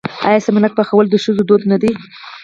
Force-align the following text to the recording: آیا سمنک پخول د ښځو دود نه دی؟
آیا 0.27 0.39
سمنک 0.45 0.73
پخول 0.79 1.05
د 1.09 1.15
ښځو 1.23 1.43
دود 1.49 1.61
نه 1.71 1.77
دی؟ 1.81 1.91